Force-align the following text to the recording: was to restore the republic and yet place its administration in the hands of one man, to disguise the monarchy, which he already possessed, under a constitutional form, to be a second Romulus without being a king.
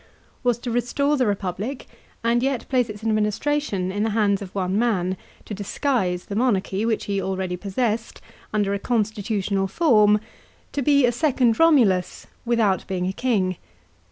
was 0.43 0.57
to 0.57 0.71
restore 0.71 1.15
the 1.15 1.27
republic 1.27 1.85
and 2.23 2.41
yet 2.41 2.67
place 2.69 2.89
its 2.89 3.03
administration 3.03 3.91
in 3.91 4.01
the 4.01 4.09
hands 4.17 4.41
of 4.41 4.49
one 4.55 4.79
man, 4.79 5.15
to 5.45 5.53
disguise 5.53 6.25
the 6.25 6.35
monarchy, 6.35 6.83
which 6.83 7.05
he 7.05 7.21
already 7.21 7.55
possessed, 7.55 8.19
under 8.51 8.73
a 8.73 8.79
constitutional 8.79 9.67
form, 9.67 10.19
to 10.71 10.81
be 10.81 11.05
a 11.05 11.11
second 11.11 11.59
Romulus 11.59 12.25
without 12.45 12.83
being 12.87 13.05
a 13.05 13.13
king. 13.13 13.57